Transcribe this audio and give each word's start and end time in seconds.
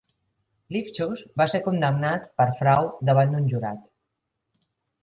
Lifchus 0.75 1.21
va 1.41 1.47
ser 1.53 1.61
condemnat 1.67 2.27
per 2.41 2.49
frau 2.63 2.91
davant 3.11 3.41
un 3.43 3.49
jurat. 3.55 3.87